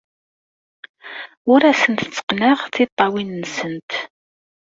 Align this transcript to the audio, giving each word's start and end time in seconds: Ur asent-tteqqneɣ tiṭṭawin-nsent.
Ur 1.53 1.61
asent-tteqqneɣ 1.71 2.59
tiṭṭawin-nsent. 2.73 3.91